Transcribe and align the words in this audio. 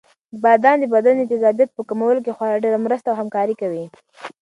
بادام 0.43 0.75
د 0.81 0.85
بدن 0.95 1.15
د 1.17 1.23
تېزابیت 1.31 1.69
په 1.73 1.81
کمولو 1.89 2.19
کې 2.25 2.35
خورا 2.37 2.55
ډېره 2.63 2.79
مرسته 2.85 3.07
او 3.09 3.19
همکاري 3.21 3.55
کوي. 3.61 3.85